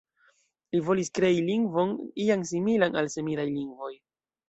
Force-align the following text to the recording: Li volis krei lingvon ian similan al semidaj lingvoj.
Li 0.75 0.81
volis 0.87 1.11
krei 1.19 1.37
lingvon 1.51 1.95
ian 2.25 2.49
similan 2.55 3.01
al 3.03 3.15
semidaj 3.19 3.51
lingvoj. 3.55 3.97